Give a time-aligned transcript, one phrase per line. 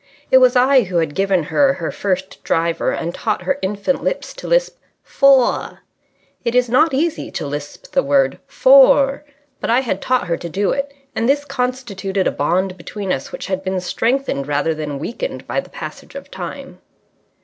[0.31, 4.33] It was I who had given her her first driver and taught her infant lips
[4.33, 5.81] to lisp "Fore!"
[6.43, 9.23] It is not easy to lisp the word "Fore!"
[9.59, 13.31] but I had taught her to do it, and this constituted a bond between us
[13.31, 16.79] which had been strengthened rather than weakened by the passage of time.